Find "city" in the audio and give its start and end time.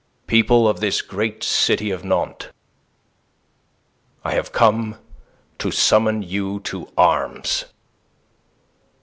1.43-1.91